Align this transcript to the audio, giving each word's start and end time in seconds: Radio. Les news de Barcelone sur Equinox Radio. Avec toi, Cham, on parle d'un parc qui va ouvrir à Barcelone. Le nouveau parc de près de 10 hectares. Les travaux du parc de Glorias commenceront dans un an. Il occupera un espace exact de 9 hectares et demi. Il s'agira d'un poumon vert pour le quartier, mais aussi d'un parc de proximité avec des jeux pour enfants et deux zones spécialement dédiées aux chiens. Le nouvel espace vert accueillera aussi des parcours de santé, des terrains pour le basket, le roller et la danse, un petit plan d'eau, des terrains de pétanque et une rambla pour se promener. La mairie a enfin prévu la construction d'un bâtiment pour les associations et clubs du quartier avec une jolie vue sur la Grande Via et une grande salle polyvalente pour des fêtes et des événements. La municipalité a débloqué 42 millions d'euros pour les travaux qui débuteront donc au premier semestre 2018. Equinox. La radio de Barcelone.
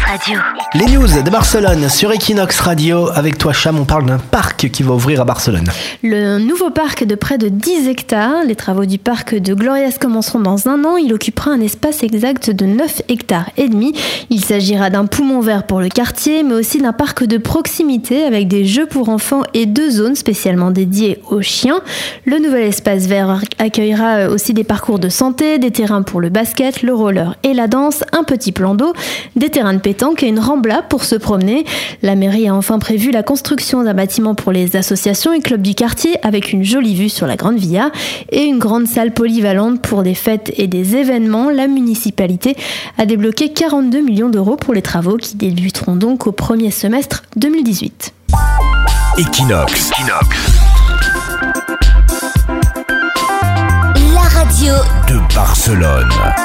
Radio. 0.00 0.61
Les 0.74 0.86
news 0.86 1.06
de 1.22 1.28
Barcelone 1.28 1.90
sur 1.90 2.10
Equinox 2.12 2.58
Radio. 2.60 3.10
Avec 3.14 3.36
toi, 3.36 3.52
Cham, 3.52 3.78
on 3.78 3.84
parle 3.84 4.06
d'un 4.06 4.16
parc 4.16 4.70
qui 4.70 4.82
va 4.82 4.94
ouvrir 4.94 5.20
à 5.20 5.24
Barcelone. 5.26 5.66
Le 6.02 6.38
nouveau 6.38 6.70
parc 6.70 7.04
de 7.04 7.14
près 7.14 7.36
de 7.36 7.50
10 7.50 7.88
hectares. 7.88 8.42
Les 8.46 8.54
travaux 8.54 8.86
du 8.86 8.96
parc 8.96 9.34
de 9.34 9.52
Glorias 9.52 9.98
commenceront 10.00 10.40
dans 10.40 10.68
un 10.68 10.82
an. 10.86 10.96
Il 10.96 11.12
occupera 11.12 11.50
un 11.50 11.60
espace 11.60 12.02
exact 12.02 12.48
de 12.48 12.64
9 12.64 13.02
hectares 13.10 13.50
et 13.58 13.68
demi. 13.68 13.92
Il 14.30 14.42
s'agira 14.42 14.88
d'un 14.88 15.04
poumon 15.04 15.40
vert 15.40 15.64
pour 15.66 15.78
le 15.78 15.90
quartier, 15.90 16.42
mais 16.42 16.54
aussi 16.54 16.78
d'un 16.78 16.94
parc 16.94 17.24
de 17.24 17.36
proximité 17.36 18.24
avec 18.24 18.48
des 18.48 18.64
jeux 18.64 18.86
pour 18.86 19.10
enfants 19.10 19.42
et 19.52 19.66
deux 19.66 19.90
zones 19.90 20.16
spécialement 20.16 20.70
dédiées 20.70 21.20
aux 21.28 21.42
chiens. 21.42 21.82
Le 22.24 22.38
nouvel 22.38 22.68
espace 22.68 23.04
vert 23.04 23.42
accueillera 23.58 24.28
aussi 24.28 24.54
des 24.54 24.64
parcours 24.64 24.98
de 24.98 25.10
santé, 25.10 25.58
des 25.58 25.70
terrains 25.70 26.00
pour 26.00 26.22
le 26.22 26.30
basket, 26.30 26.80
le 26.80 26.94
roller 26.94 27.36
et 27.42 27.52
la 27.52 27.68
danse, 27.68 28.04
un 28.12 28.24
petit 28.24 28.52
plan 28.52 28.74
d'eau, 28.74 28.94
des 29.36 29.50
terrains 29.50 29.74
de 29.74 29.80
pétanque 29.80 30.22
et 30.22 30.28
une 30.28 30.38
rambla 30.62 30.82
pour 30.82 31.04
se 31.04 31.14
promener. 31.16 31.64
La 32.02 32.14
mairie 32.14 32.48
a 32.48 32.54
enfin 32.54 32.78
prévu 32.78 33.10
la 33.10 33.22
construction 33.22 33.82
d'un 33.82 33.94
bâtiment 33.94 34.34
pour 34.34 34.52
les 34.52 34.76
associations 34.76 35.32
et 35.32 35.40
clubs 35.40 35.62
du 35.62 35.74
quartier 35.74 36.16
avec 36.22 36.52
une 36.52 36.64
jolie 36.64 36.94
vue 36.94 37.08
sur 37.08 37.26
la 37.26 37.36
Grande 37.36 37.58
Via 37.58 37.90
et 38.30 38.44
une 38.44 38.58
grande 38.58 38.86
salle 38.86 39.12
polyvalente 39.12 39.80
pour 39.82 40.02
des 40.02 40.14
fêtes 40.14 40.52
et 40.56 40.68
des 40.68 40.96
événements. 40.96 41.50
La 41.50 41.66
municipalité 41.66 42.56
a 42.98 43.06
débloqué 43.06 43.52
42 43.52 44.00
millions 44.00 44.28
d'euros 44.28 44.56
pour 44.56 44.74
les 44.74 44.82
travaux 44.82 45.16
qui 45.16 45.36
débuteront 45.36 45.96
donc 45.96 46.26
au 46.26 46.32
premier 46.32 46.70
semestre 46.70 47.24
2018. 47.36 48.14
Equinox. 49.18 49.90
La 54.14 54.20
radio 54.20 54.74
de 55.08 55.34
Barcelone. 55.34 56.41